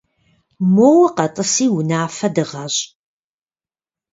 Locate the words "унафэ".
1.77-2.27